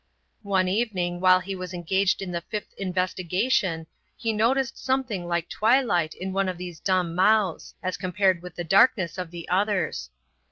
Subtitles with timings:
[0.41, 3.85] One evening while he was engaged in the fifth investigation
[4.17, 8.63] he noticed something like twilight in one of these dumb mouths, as compared with the
[8.63, 10.09] darkness of the others.